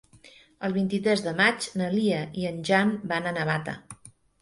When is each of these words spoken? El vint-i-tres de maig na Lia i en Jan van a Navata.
El 0.67 0.73
vint-i-tres 0.77 1.21
de 1.27 1.35
maig 1.43 1.69
na 1.83 1.91
Lia 1.99 2.25
i 2.43 2.51
en 2.55 2.61
Jan 2.73 2.99
van 3.15 3.29
a 3.33 3.39
Navata. 3.41 3.81